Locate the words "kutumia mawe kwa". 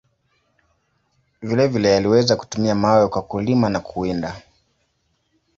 2.35-3.21